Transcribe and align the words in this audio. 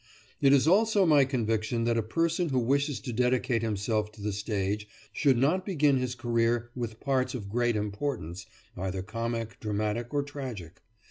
It 0.41 0.51
is 0.51 0.67
also 0.67 1.05
my 1.05 1.25
conviction 1.25 1.83
that 1.83 1.95
a 1.95 2.01
person 2.01 2.49
who 2.49 2.57
wishes 2.57 2.99
to 3.01 3.13
dedicate 3.13 3.61
himself 3.61 4.11
to 4.13 4.21
the 4.23 4.31
stage 4.33 4.87
should 5.13 5.37
not 5.37 5.63
begin 5.63 5.97
his 5.97 6.15
career 6.15 6.71
with 6.75 6.99
parts 6.99 7.35
of 7.35 7.49
great 7.49 7.75
importance, 7.75 8.47
either 8.75 9.03
comic, 9.03 9.59
dramatic, 9.59 10.11
or 10.11 10.23
tragic. 10.23 10.81